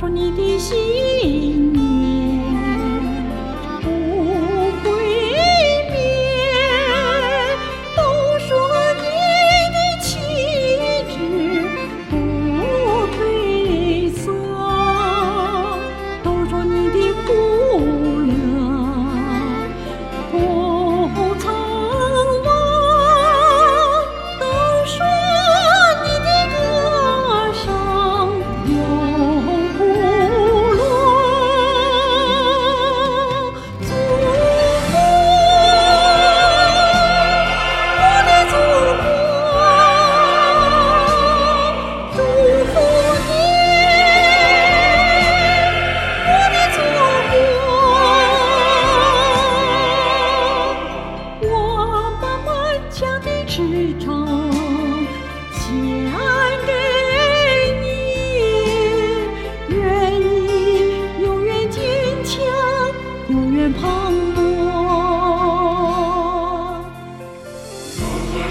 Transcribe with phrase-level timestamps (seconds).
[0.00, 1.69] 说你的心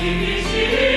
[0.00, 0.93] 你的心。